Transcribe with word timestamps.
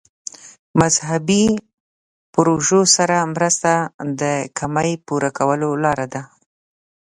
مذهبي 0.79 1.45
پروژو 2.35 2.79
سره 2.95 3.17
مرسته 3.33 3.71
د 4.21 4.23
کمۍ 4.57 4.91
پوره 5.07 5.29
کولو 5.37 5.69
لاره 5.83 6.07
ده. 6.13 6.21